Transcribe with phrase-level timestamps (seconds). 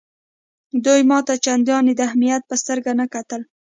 [0.85, 3.41] دوی ما ته چنداني د اهمیت په سترګه نه کتل.